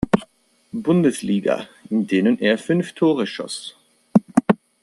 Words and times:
Bundesliga, 0.73 1.69
in 1.91 2.07
denen 2.07 2.39
er 2.39 2.57
fünf 2.57 2.93
Tore 2.93 3.27
schoss. 3.27 3.75